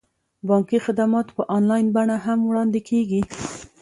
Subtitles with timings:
[0.47, 3.21] بانکي خدمات په انلاین بڼه هم وړاندې کیږي.